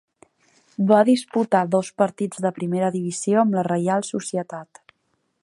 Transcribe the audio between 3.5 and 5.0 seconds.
la Reial Societat.